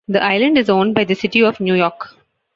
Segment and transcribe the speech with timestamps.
[0.07, 2.15] The island is owned by the city of New York.